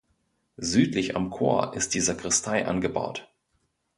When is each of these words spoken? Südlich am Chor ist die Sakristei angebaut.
Südlich 0.57 1.15
am 1.15 1.29
Chor 1.29 1.75
ist 1.75 1.93
die 1.93 1.99
Sakristei 1.99 2.65
angebaut. 2.65 3.31